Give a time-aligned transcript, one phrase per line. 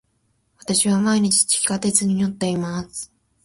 [0.57, 3.13] 私は毎日地下鉄に乗っています。